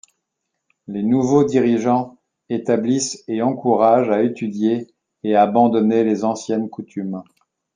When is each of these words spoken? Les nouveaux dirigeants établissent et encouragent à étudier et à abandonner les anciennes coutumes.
Les 0.87 1.03
nouveaux 1.03 1.43
dirigeants 1.43 2.17
établissent 2.49 3.23
et 3.27 3.43
encouragent 3.43 4.09
à 4.09 4.23
étudier 4.23 4.87
et 5.21 5.35
à 5.35 5.43
abandonner 5.43 6.03
les 6.03 6.25
anciennes 6.25 6.71
coutumes. 6.71 7.21